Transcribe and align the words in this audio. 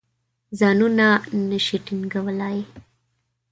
ځانونه 0.59 1.07
نه 1.49 1.57
شي 1.65 1.77
ټینګولای. 1.85 2.57